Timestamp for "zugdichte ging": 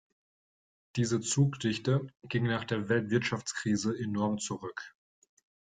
1.21-2.45